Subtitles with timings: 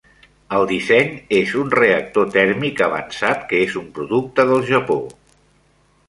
[0.59, 4.97] El disseny és un reactor tèrmic avançat, que és un producte del Japó.